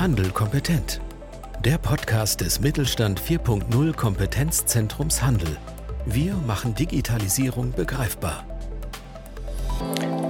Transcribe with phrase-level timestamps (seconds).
[0.00, 0.98] Handel kompetent.
[1.62, 5.58] Der Podcast des Mittelstand 4.0 Kompetenzzentrums Handel.
[6.06, 8.46] Wir machen Digitalisierung begreifbar.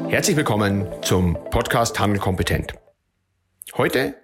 [0.09, 2.74] Herzlich willkommen zum Podcast Handel kompetent.
[3.77, 4.17] Heute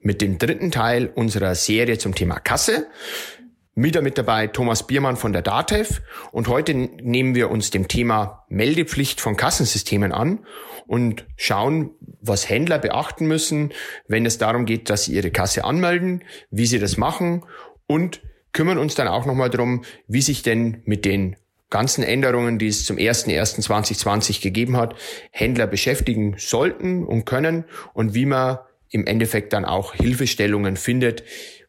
[0.00, 2.88] mit dem dritten Teil unserer Serie zum Thema Kasse.
[3.80, 6.02] Wieder mit dabei Thomas Biermann von der DATEV.
[6.32, 10.40] Und heute nehmen wir uns dem Thema Meldepflicht von Kassensystemen an
[10.88, 13.72] und schauen, was Händler beachten müssen,
[14.08, 17.44] wenn es darum geht, dass sie ihre Kasse anmelden, wie sie das machen
[17.86, 18.20] und
[18.52, 21.36] kümmern uns dann auch nochmal darum, wie sich denn mit den
[21.70, 24.96] ganzen Änderungen, die es zum 01.01.2020 gegeben hat,
[25.30, 27.64] Händler beschäftigen sollten und können
[27.94, 28.58] und wie man
[28.90, 31.22] im Endeffekt dann auch Hilfestellungen findet,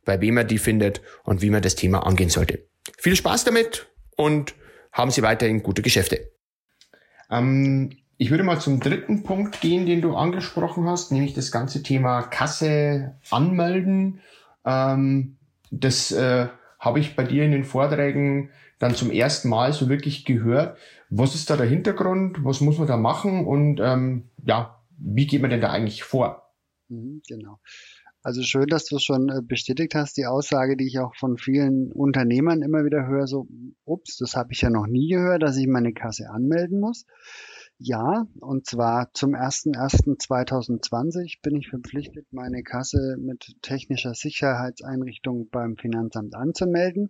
[0.09, 2.67] bei wem er die findet und wie man das Thema angehen sollte.
[2.97, 4.55] Viel Spaß damit und
[4.91, 6.31] haben Sie weiterhin gute Geschäfte.
[7.29, 11.83] Ähm, ich würde mal zum dritten Punkt gehen, den du angesprochen hast, nämlich das ganze
[11.83, 14.21] Thema Kasse anmelden.
[14.65, 15.37] Ähm,
[15.69, 16.47] das äh,
[16.79, 20.75] habe ich bei dir in den Vorträgen dann zum ersten Mal so wirklich gehört.
[21.11, 22.43] Was ist da der Hintergrund?
[22.43, 23.45] Was muss man da machen?
[23.45, 26.51] Und ähm, ja, wie geht man denn da eigentlich vor?
[26.87, 27.59] Mhm, genau.
[28.21, 31.93] Also schön, dass du schon äh, bestätigt hast, die Aussage, die ich auch von vielen
[31.93, 33.47] Unternehmern immer wieder höre, so,
[33.85, 37.05] ups, das habe ich ja noch nie gehört, dass ich meine Kasse anmelden muss.
[37.77, 46.35] Ja, und zwar zum 01.01.2020 bin ich verpflichtet, meine Kasse mit technischer Sicherheitseinrichtung beim Finanzamt
[46.35, 47.07] anzumelden.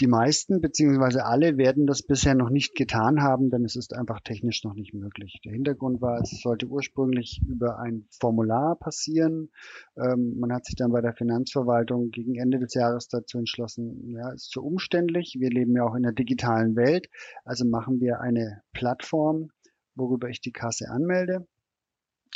[0.00, 4.20] Die meisten beziehungsweise alle werden das bisher noch nicht getan haben, denn es ist einfach
[4.20, 5.40] technisch noch nicht möglich.
[5.44, 9.50] Der Hintergrund war, es sollte ursprünglich über ein Formular passieren.
[9.96, 14.30] Ähm, man hat sich dann bei der Finanzverwaltung gegen Ende des Jahres dazu entschlossen, ja,
[14.30, 15.36] ist zu umständlich.
[15.40, 17.08] Wir leben ja auch in der digitalen Welt,
[17.44, 19.50] also machen wir eine Plattform,
[19.96, 21.44] worüber ich die Kasse anmelde.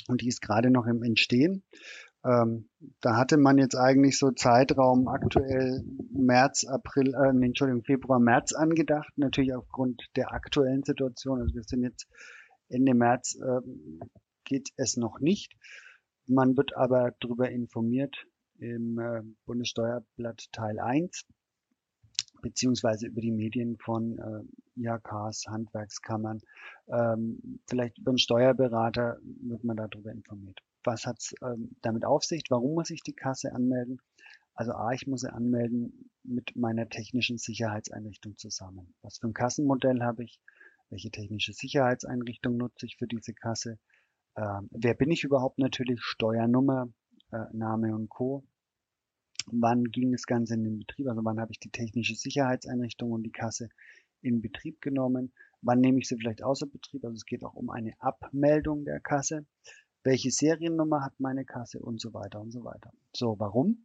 [0.09, 1.63] Und die ist gerade noch im Entstehen.
[2.25, 2.69] Ähm,
[3.01, 9.13] da hatte man jetzt eigentlich so Zeitraum aktuell März, April, äh, Entschuldigung, Februar, März angedacht,
[9.17, 11.41] natürlich aufgrund der aktuellen Situation.
[11.41, 12.07] Also wir sind jetzt
[12.69, 13.61] Ende März, äh,
[14.45, 15.55] geht es noch nicht.
[16.27, 18.17] Man wird aber darüber informiert
[18.59, 21.27] im äh, Bundessteuerblatt Teil 1
[22.41, 26.41] beziehungsweise über die Medien von äh, IHKs, Handwerkskammern,
[26.89, 32.25] ähm, vielleicht über einen Steuerberater wird man darüber informiert was hat es ähm, damit auf
[32.25, 32.45] sich?
[32.49, 34.01] Warum muss ich die Kasse anmelden?
[34.55, 38.95] Also A, ich muss sie anmelden mit meiner technischen Sicherheitseinrichtung zusammen.
[39.03, 40.41] Was für ein Kassenmodell habe ich?
[40.91, 43.79] Welche technische Sicherheitseinrichtung nutze ich für diese Kasse?
[44.37, 46.03] Ähm, wer bin ich überhaupt natürlich?
[46.03, 46.93] Steuernummer,
[47.33, 48.45] äh, Name und Co.
[49.47, 51.09] Wann ging das Ganze in den Betrieb?
[51.09, 53.71] Also wann habe ich die technische Sicherheitseinrichtung und die Kasse
[54.21, 55.33] in Betrieb genommen?
[55.63, 57.05] Wann nehme ich sie vielleicht außer Betrieb?
[57.05, 59.47] Also es geht auch um eine Abmeldung der Kasse
[60.05, 62.93] welche Seriennummer hat meine Kasse und so weiter und so weiter.
[63.15, 63.85] So, warum?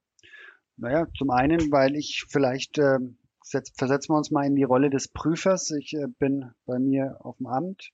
[0.77, 2.99] Naja, zum einen, weil ich vielleicht, äh,
[3.43, 5.71] versetzen wir uns mal in die Rolle des Prüfers.
[5.71, 7.91] Ich äh, bin bei mir auf dem Amt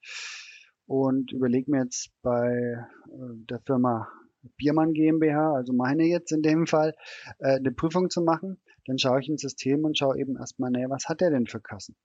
[0.85, 3.17] und überlege mir jetzt bei äh,
[3.49, 4.09] der Firma
[4.57, 6.93] Biermann GmbH, also meine jetzt in dem Fall,
[7.39, 8.59] äh, eine Prüfung zu machen.
[8.85, 11.61] Dann schaue ich ins System und schaue eben erstmal, naja, was hat der denn für
[11.61, 11.95] Kassen?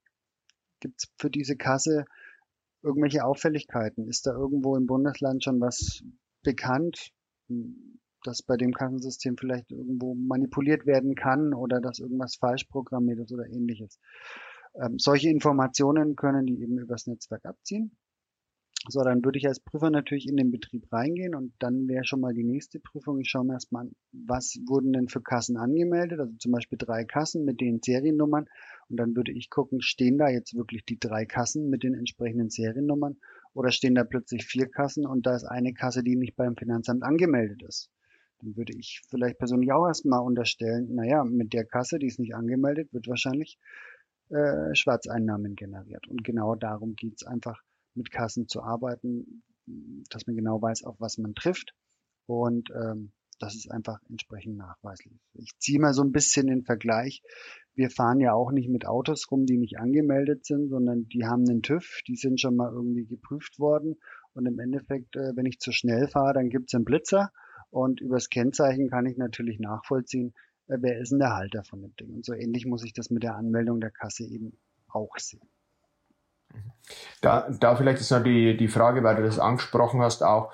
[0.79, 2.05] Gibt es für diese Kasse
[2.81, 4.07] irgendwelche Auffälligkeiten?
[4.07, 6.03] Ist da irgendwo im Bundesland schon was
[6.43, 7.11] bekannt,
[8.23, 13.31] dass bei dem Kassensystem vielleicht irgendwo manipuliert werden kann oder dass irgendwas falsch programmiert ist
[13.31, 13.99] oder ähnliches?
[14.75, 17.97] Ähm, solche Informationen können die eben übers Netzwerk abziehen.
[18.87, 22.21] So, dann würde ich als Prüfer natürlich in den Betrieb reingehen und dann wäre schon
[22.21, 23.19] mal die nächste Prüfung.
[23.19, 27.03] Ich schaue mir erstmal an, was wurden denn für Kassen angemeldet, also zum Beispiel drei
[27.03, 28.47] Kassen mit den Seriennummern
[28.89, 32.49] und dann würde ich gucken, stehen da jetzt wirklich die drei Kassen mit den entsprechenden
[32.49, 33.17] Seriennummern
[33.53, 37.03] oder stehen da plötzlich vier Kassen und da ist eine Kasse, die nicht beim Finanzamt
[37.03, 37.89] angemeldet ist.
[38.39, 42.35] Dann würde ich vielleicht persönlich auch erstmal unterstellen, naja, mit der Kasse, die ist nicht
[42.35, 43.59] angemeldet, wird wahrscheinlich
[44.29, 46.07] äh, Schwarzeinnahmen generiert.
[46.07, 47.61] Und genau darum geht's einfach,
[47.95, 49.43] mit Kassen zu arbeiten,
[50.09, 51.73] dass man genau weiß, auf was man trifft.
[52.27, 55.19] Und ähm, das ist einfach entsprechend nachweislich.
[55.33, 57.21] Ich ziehe mal so ein bisschen den Vergleich.
[57.79, 61.47] Wir fahren ja auch nicht mit Autos rum, die nicht angemeldet sind, sondern die haben
[61.47, 63.95] einen TÜV, die sind schon mal irgendwie geprüft worden.
[64.33, 67.31] Und im Endeffekt, äh, wenn ich zu schnell fahre, dann gibt es einen Blitzer.
[67.69, 70.33] Und übers Kennzeichen kann ich natürlich nachvollziehen,
[70.67, 72.13] äh, wer ist denn der Halter von dem Ding.
[72.15, 74.57] Und so ähnlich muss ich das mit der Anmeldung der Kasse eben
[74.89, 75.47] auch sehen.
[77.21, 80.51] Da, da vielleicht ist noch die, die Frage, weil du das angesprochen hast, auch,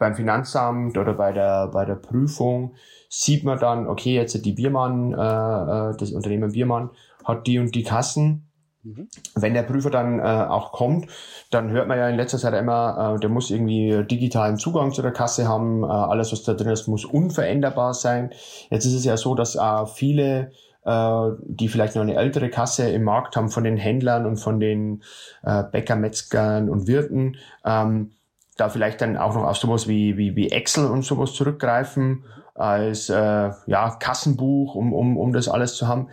[0.00, 2.74] beim Finanzamt oder bei der, bei der Prüfung
[3.08, 6.90] sieht man dann, okay, jetzt die Biermann, äh, äh, das Unternehmen Biermann
[7.24, 8.50] hat die und die Kassen.
[8.82, 9.08] Mhm.
[9.34, 11.06] Wenn der Prüfer dann äh, auch kommt,
[11.50, 15.02] dann hört man ja in letzter Zeit immer, äh, der muss irgendwie digitalen Zugang zu
[15.02, 18.30] der Kasse haben, äh, alles was da drin ist, muss unveränderbar sein.
[18.70, 20.50] Jetzt ist es ja so, dass äh, viele
[20.86, 24.60] äh, die vielleicht noch eine ältere Kasse im Markt haben von den Händlern und von
[24.60, 25.02] den
[25.42, 27.36] äh, Bäcker, Metzgern und Wirten,
[27.66, 28.12] ähm,
[28.60, 32.24] da vielleicht dann auch noch auf sowas wie, wie, wie Excel und sowas zurückgreifen
[32.54, 36.08] als äh, ja, Kassenbuch, um, um, um das alles zu haben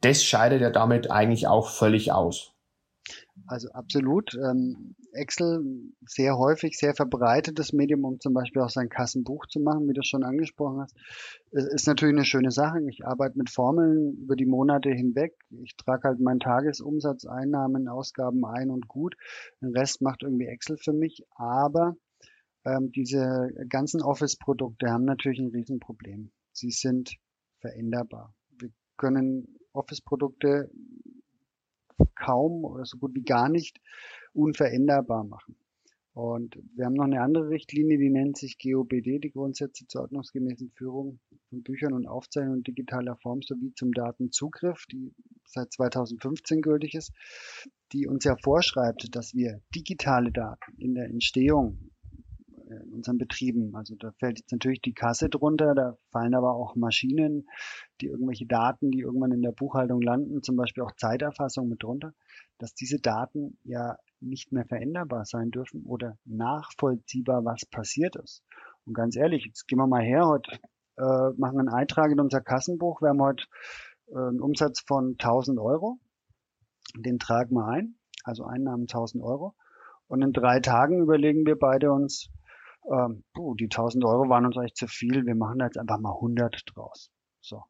[0.00, 2.52] das scheidet ja damit eigentlich auch völlig aus.
[3.46, 4.34] Also absolut.
[4.34, 5.64] Ähm, Excel
[6.06, 10.02] sehr häufig, sehr verbreitetes Medium, um zum Beispiel auch sein Kassenbuch zu machen, wie du
[10.02, 10.96] schon angesprochen hast.
[11.50, 12.80] Ist natürlich eine schöne Sache.
[12.88, 15.34] Ich arbeite mit Formeln über die Monate hinweg.
[15.62, 19.16] Ich trage halt meinen Tagesumsatz, Einnahmen, Ausgaben ein und gut.
[19.60, 21.24] Den Rest macht irgendwie Excel für mich.
[21.34, 21.96] Aber
[22.64, 26.30] ähm, diese ganzen Office-Produkte haben natürlich ein Riesenproblem.
[26.52, 27.16] Sie sind
[27.60, 28.34] veränderbar.
[28.58, 30.70] Wir können Office-Produkte
[32.14, 33.78] kaum oder so gut wie gar nicht
[34.32, 35.56] unveränderbar machen.
[36.12, 40.70] Und wir haben noch eine andere Richtlinie, die nennt sich GOBD, die Grundsätze zur ordnungsgemäßen
[40.70, 47.12] Führung von Büchern und Aufzeichnungen digitaler Form sowie zum Datenzugriff, die seit 2015 gültig ist,
[47.92, 51.90] die uns ja vorschreibt, dass wir digitale Daten in der Entstehung
[52.70, 53.74] in unseren Betrieben.
[53.74, 57.48] Also da fällt jetzt natürlich die Kasse drunter, da fallen aber auch Maschinen,
[58.00, 62.14] die irgendwelche Daten, die irgendwann in der Buchhaltung landen, zum Beispiel auch Zeiterfassung mit drunter,
[62.58, 68.42] dass diese Daten ja nicht mehr veränderbar sein dürfen oder nachvollziehbar, was passiert ist.
[68.84, 70.52] Und ganz ehrlich, jetzt gehen wir mal her, heute
[70.96, 73.44] äh, machen einen Eintrag in unser Kassenbuch, wir haben heute
[74.08, 75.98] äh, einen Umsatz von 1000 Euro,
[76.96, 79.54] den tragen wir ein, also Einnahmen 1000 Euro.
[80.08, 82.30] Und in drei Tagen überlegen wir beide uns,
[82.90, 86.00] ähm, puh, die 1000 Euro waren uns eigentlich zu viel, wir machen da jetzt einfach
[86.00, 87.10] mal 100 draus.
[87.40, 87.62] So.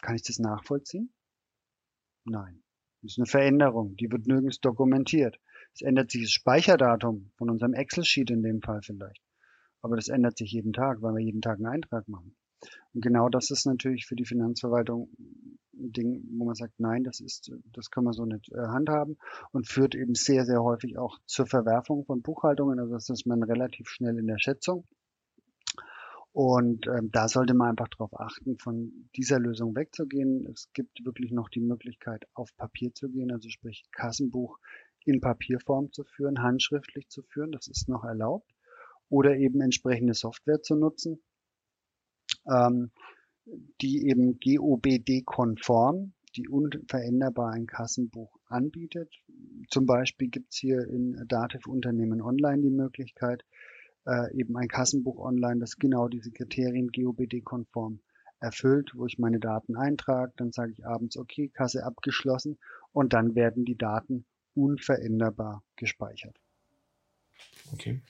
[0.00, 1.12] Kann ich das nachvollziehen?
[2.24, 2.62] Nein.
[3.02, 5.38] Das ist eine Veränderung, die wird nirgends dokumentiert.
[5.74, 9.22] Es ändert sich das Speicherdatum von unserem Excel-Sheet in dem Fall vielleicht.
[9.80, 12.36] Aber das ändert sich jeden Tag, weil wir jeden Tag einen Eintrag machen.
[12.94, 15.10] Und genau das ist natürlich für die Finanzverwaltung
[15.74, 19.16] ein Ding, wo man sagt, nein, das ist, das können wir so nicht äh, handhaben
[19.50, 22.78] und führt eben sehr, sehr häufig auch zur Verwerfung von Buchhaltungen.
[22.78, 24.86] Also das ist man relativ schnell in der Schätzung.
[26.32, 30.46] Und ähm, da sollte man einfach darauf achten, von dieser Lösung wegzugehen.
[30.50, 34.58] Es gibt wirklich noch die Möglichkeit, auf Papier zu gehen, also sprich Kassenbuch
[35.06, 38.50] in Papierform zu führen, handschriftlich zu führen, das ist noch erlaubt.
[39.08, 41.22] Oder eben entsprechende Software zu nutzen,
[42.50, 42.90] ähm,
[43.80, 49.12] die eben GOBD-konform, die unveränderbar ein Kassenbuch anbietet.
[49.68, 53.44] Zum Beispiel gibt es hier in Dativ Unternehmen Online die Möglichkeit,
[54.06, 58.00] äh, eben ein Kassenbuch online, das genau diese Kriterien GOBD-konform
[58.40, 62.58] erfüllt, wo ich meine Daten eintrage, dann sage ich abends, okay, Kasse abgeschlossen
[62.92, 66.36] und dann werden die Daten unveränderbar gespeichert.
[67.72, 68.00] Okay.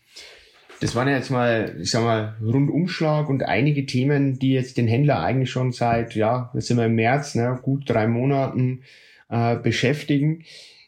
[0.80, 4.88] Das waren ja jetzt mal, ich sag mal, Rundumschlag und einige Themen, die jetzt den
[4.88, 8.82] Händler eigentlich schon seit, ja, jetzt sind wir im März, ne, gut drei Monaten
[9.28, 10.44] äh, beschäftigen.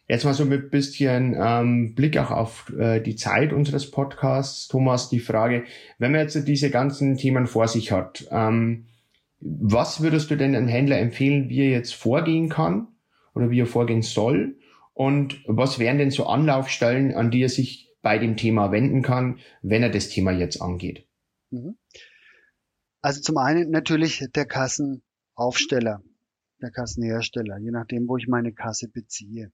[0.08, 5.08] Jetzt mal so mit bisschen ähm, Blick auch auf äh, die Zeit unseres Podcasts, Thomas,
[5.08, 5.64] die Frage,
[5.98, 8.86] wenn man jetzt diese ganzen Themen vor sich hat, ähm,
[9.40, 12.88] was würdest du denn einem Händler empfehlen, wie er jetzt vorgehen kann
[13.34, 14.56] oder wie er vorgehen soll?
[14.94, 19.40] Und was wären denn so Anlaufstellen, an die er sich bei dem Thema wenden kann,
[19.60, 21.06] wenn er das Thema jetzt angeht?
[21.50, 21.76] Mhm.
[23.00, 26.02] Also zum einen natürlich der Kassenaufsteller,
[26.62, 29.52] der Kassenhersteller, je nachdem, wo ich meine Kasse beziehe.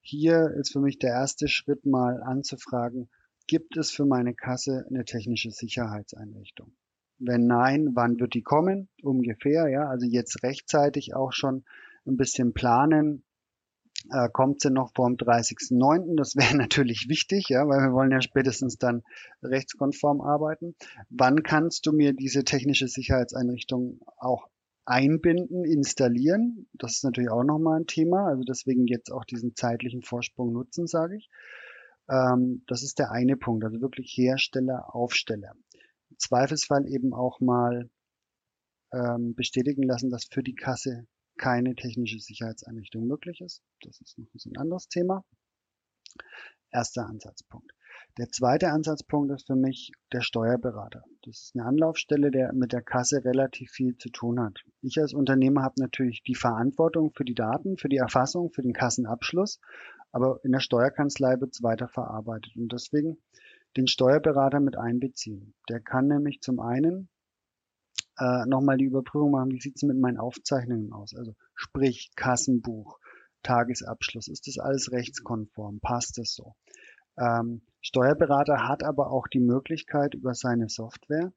[0.00, 3.08] Hier ist für mich der erste Schritt mal anzufragen,
[3.46, 6.72] gibt es für meine Kasse eine technische Sicherheitseinrichtung?
[7.18, 8.88] Wenn nein, wann wird die kommen?
[9.02, 11.64] Ungefähr, ja, also jetzt rechtzeitig auch schon
[12.06, 13.24] ein bisschen planen,
[14.10, 16.16] äh, kommt sie noch vor dem 30.09.
[16.16, 19.02] Das wäre natürlich wichtig, ja, weil wir wollen ja spätestens dann
[19.42, 20.74] rechtskonform arbeiten.
[21.10, 24.48] Wann kannst du mir diese technische Sicherheitseinrichtung auch
[24.84, 26.68] einbinden, installieren?
[26.72, 28.26] Das ist natürlich auch nochmal ein Thema.
[28.26, 31.28] Also deswegen jetzt auch diesen zeitlichen Vorsprung nutzen, sage ich.
[32.08, 35.52] Ähm, das ist der eine Punkt, also wirklich Hersteller, Aufsteller.
[36.16, 37.90] Zweifelsfall eben auch mal
[38.92, 41.06] ähm, bestätigen lassen, dass für die Kasse
[41.38, 43.62] keine technische Sicherheitseinrichtung möglich ist.
[43.80, 45.24] Das ist noch ein anderes Thema.
[46.70, 47.72] Erster Ansatzpunkt.
[48.18, 51.02] Der zweite Ansatzpunkt ist für mich der Steuerberater.
[51.22, 54.58] Das ist eine Anlaufstelle, der mit der Kasse relativ viel zu tun hat.
[54.82, 58.72] Ich als Unternehmer habe natürlich die Verantwortung für die Daten, für die Erfassung, für den
[58.72, 59.60] Kassenabschluss,
[60.12, 63.18] aber in der Steuerkanzlei wird es weiter verarbeitet und deswegen
[63.76, 65.54] den Steuerberater mit einbeziehen.
[65.68, 67.08] Der kann nämlich zum einen
[68.18, 71.14] äh, nochmal die Überprüfung machen, wie sieht es mit meinen Aufzeichnungen aus?
[71.14, 72.98] Also sprich Kassenbuch,
[73.42, 74.28] Tagesabschluss?
[74.28, 75.80] Ist das alles rechtskonform?
[75.80, 76.54] Passt es so?
[77.18, 81.32] Ähm, Steuerberater hat aber auch die Möglichkeit, über seine Software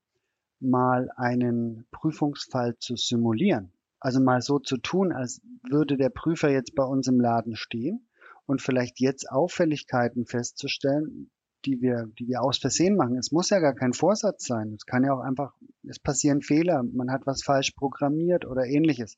[0.60, 3.74] mal einen Prüfungsfall zu simulieren.
[4.00, 8.08] Also mal so zu tun, als würde der Prüfer jetzt bei uns im Laden stehen
[8.46, 11.32] und vielleicht jetzt Auffälligkeiten festzustellen,
[11.66, 13.18] die wir, die wir aus Versehen machen.
[13.18, 14.74] Es muss ja gar kein Vorsatz sein.
[14.74, 15.54] Es kann ja auch einfach,
[15.88, 19.18] es passieren Fehler, man hat was falsch programmiert oder ähnliches.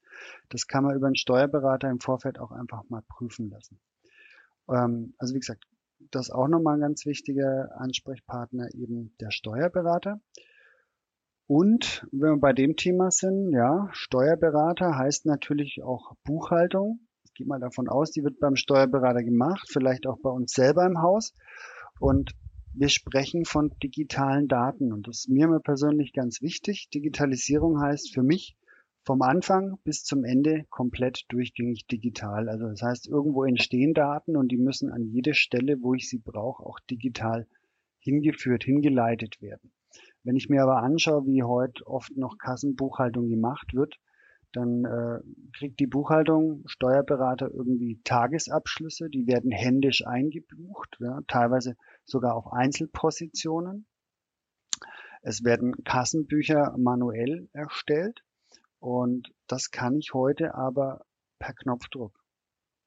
[0.49, 3.79] Das kann man über einen Steuerberater im Vorfeld auch einfach mal prüfen lassen.
[4.69, 5.65] Ähm, also wie gesagt,
[6.11, 10.19] das ist auch nochmal ein ganz wichtiger Ansprechpartner, eben der Steuerberater.
[11.47, 16.99] Und wenn wir bei dem Thema sind, ja, Steuerberater heißt natürlich auch Buchhaltung.
[17.25, 20.85] Ich gehe mal davon aus, die wird beim Steuerberater gemacht, vielleicht auch bei uns selber
[20.85, 21.33] im Haus.
[21.99, 22.31] Und
[22.73, 24.91] wir sprechen von digitalen Daten.
[24.91, 26.89] Und das ist mir persönlich ganz wichtig.
[26.93, 28.55] Digitalisierung heißt für mich
[29.03, 32.49] vom Anfang bis zum Ende komplett durchgängig digital.
[32.49, 36.19] Also das heißt, irgendwo entstehen Daten und die müssen an jede Stelle, wo ich sie
[36.19, 37.47] brauche, auch digital
[37.99, 39.71] hingeführt, hingeleitet werden.
[40.23, 43.99] Wenn ich mir aber anschaue, wie heute oft noch Kassenbuchhaltung gemacht wird,
[44.53, 45.19] dann äh,
[45.57, 51.75] kriegt die Buchhaltung, Steuerberater irgendwie Tagesabschlüsse, die werden händisch eingebucht, ja, teilweise
[52.05, 53.85] sogar auf Einzelpositionen.
[55.21, 58.23] Es werden Kassenbücher manuell erstellt
[58.79, 61.05] und das kann ich heute aber
[61.39, 62.19] per Knopfdruck,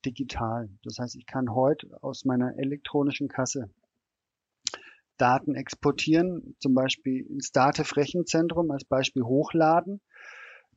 [0.04, 0.68] digital.
[0.82, 3.70] Das heißt, ich kann heute aus meiner elektronischen Kasse
[5.16, 10.00] Daten exportieren, zum Beispiel ins Datev-Rechenzentrum als Beispiel hochladen.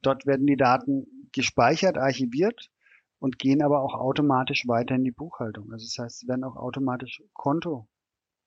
[0.01, 2.71] Dort werden die Daten gespeichert, archiviert
[3.19, 5.71] und gehen aber auch automatisch weiter in die Buchhaltung.
[5.73, 7.87] Also das heißt, es werden auch automatisch Konto,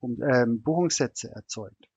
[0.03, 1.89] äh, Buchungssätze erzeugt.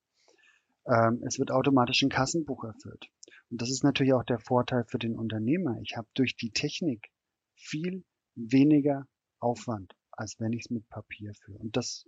[0.86, 3.10] Ähm, es wird automatisch ein Kassenbuch erfüllt.
[3.50, 5.78] Und das ist natürlich auch der Vorteil für den Unternehmer.
[5.82, 7.10] Ich habe durch die Technik
[7.54, 9.06] viel weniger
[9.40, 11.58] Aufwand, als wenn ich es mit Papier führe.
[11.58, 12.06] Und das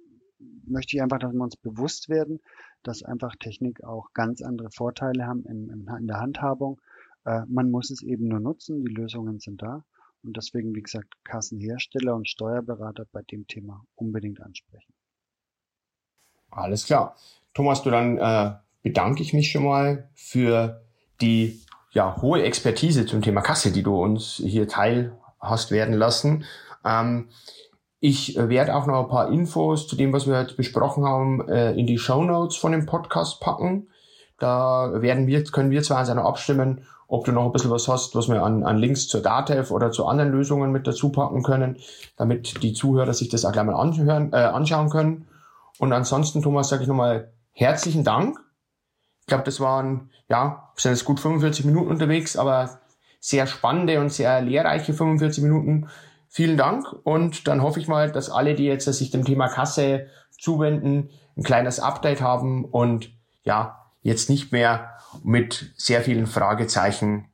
[0.64, 2.40] möchte ich einfach, dass wir uns bewusst werden,
[2.82, 6.80] dass einfach Technik auch ganz andere Vorteile haben in, in der Handhabung.
[7.24, 9.84] Äh, man muss es eben nur nutzen, die Lösungen sind da.
[10.22, 14.92] Und deswegen, wie gesagt, Kassenhersteller und Steuerberater bei dem Thema unbedingt ansprechen.
[16.50, 17.16] Alles klar.
[17.54, 18.52] Thomas, du dann äh,
[18.82, 20.82] bedanke ich mich schon mal für
[21.20, 26.44] die ja, hohe Expertise zum Thema Kasse, die du uns hier teil hast werden lassen.
[26.84, 27.28] Ähm,
[28.00, 31.72] ich werde auch noch ein paar Infos zu dem, was wir jetzt besprochen haben, äh,
[31.72, 33.88] in die Show Notes von dem Podcast packen.
[34.38, 38.14] Da werden wir, können wir zwar noch abstimmen, ob du noch ein bisschen was hast,
[38.14, 41.78] was wir an, an Links zur Datev oder zu anderen Lösungen mit dazu packen können,
[42.16, 45.26] damit die Zuhörer sich das auch gleich mal anhören, äh, anschauen können.
[45.78, 48.38] Und ansonsten, Thomas, sage ich nochmal herzlichen Dank
[49.28, 52.80] ich glaube, das waren, ja, sind jetzt gut 45 Minuten unterwegs, aber
[53.20, 55.90] sehr spannende und sehr lehrreiche 45 Minuten.
[56.30, 60.06] Vielen Dank und dann hoffe ich mal, dass alle, die jetzt sich dem Thema Kasse
[60.30, 63.10] zuwenden, ein kleines Update haben und
[63.42, 67.28] ja, jetzt nicht mehr mit sehr vielen Fragezeichen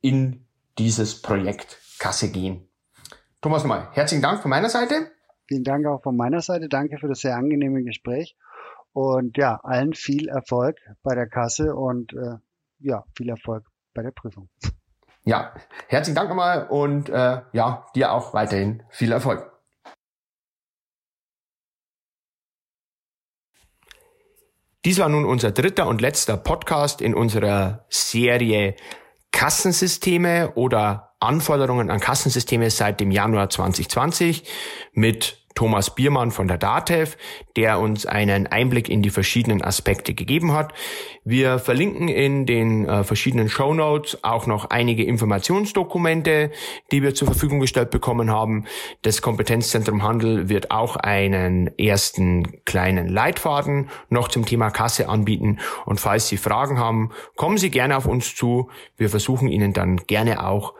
[0.00, 0.46] in
[0.78, 2.68] dieses Projekt Kasse gehen.
[3.42, 5.10] Thomas nochmal, herzlichen Dank von meiner Seite.
[5.50, 6.68] Vielen Dank auch von meiner Seite.
[6.68, 8.36] Danke für das sehr angenehme Gespräch.
[8.92, 12.36] Und ja, allen viel Erfolg bei der Kasse und äh,
[12.78, 14.48] ja, viel Erfolg bei der Prüfung.
[15.24, 15.52] Ja,
[15.88, 19.50] herzlichen Dank nochmal und äh, ja, dir auch weiterhin viel Erfolg.
[24.84, 28.76] Dies war nun unser dritter und letzter Podcast in unserer Serie
[29.32, 34.44] Kassensysteme oder Anforderungen an Kassensysteme seit dem Januar 2020
[34.92, 37.16] mit Thomas Biermann von der DATEV,
[37.56, 40.72] der uns einen Einblick in die verschiedenen Aspekte gegeben hat.
[41.24, 46.50] Wir verlinken in den äh, verschiedenen Show Notes auch noch einige Informationsdokumente,
[46.92, 48.64] die wir zur Verfügung gestellt bekommen haben.
[49.02, 55.58] Das Kompetenzzentrum Handel wird auch einen ersten kleinen Leitfaden noch zum Thema Kasse anbieten.
[55.84, 58.70] Und falls Sie Fragen haben, kommen Sie gerne auf uns zu.
[58.96, 60.74] Wir versuchen Ihnen dann gerne auch